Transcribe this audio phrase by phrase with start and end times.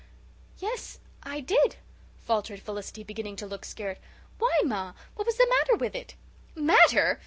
[0.57, 1.75] "Yes, I did,"
[2.17, 3.99] faltered Felicity, beginning to look scared.
[4.39, 6.15] "Why, ma, what was the matter with it?"
[6.55, 7.19] "Matter!